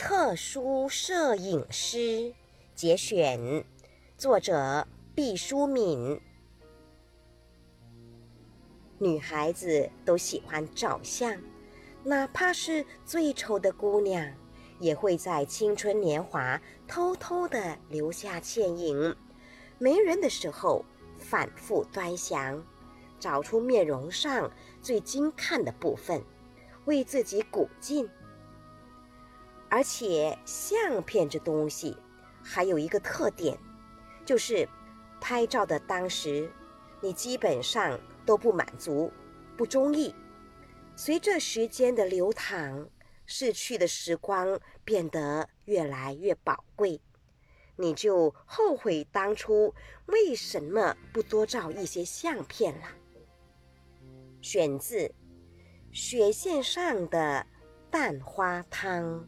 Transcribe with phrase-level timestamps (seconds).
[0.00, 2.32] 特殊摄影师
[2.74, 3.62] 节选，
[4.16, 6.18] 作者毕淑敏。
[8.96, 11.38] 女孩子都喜欢照相，
[12.02, 14.26] 哪怕是最丑的姑娘，
[14.78, 16.58] 也会在青春年华
[16.88, 19.14] 偷偷的留下倩影。
[19.76, 20.82] 没人的时候，
[21.18, 22.64] 反复端详，
[23.18, 26.24] 找出面容上最精看的部分，
[26.86, 28.08] 为自己鼓劲。
[29.70, 31.96] 而且相片这东西
[32.42, 33.56] 还有一个特点，
[34.24, 34.68] 就是
[35.20, 36.50] 拍照的当时，
[37.00, 39.12] 你基本上都不满足、
[39.56, 40.12] 不中意。
[40.96, 42.88] 随着时间的流淌，
[43.26, 47.00] 逝去的时光变得越来越宝贵，
[47.76, 49.72] 你就后悔当初
[50.06, 52.88] 为什么不多照一些相片了。
[54.42, 54.96] 选自
[55.92, 57.46] 《雪线上的
[57.88, 59.20] 蛋花汤》。